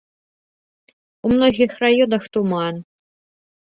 [1.29, 2.75] У многіх раёнах туман.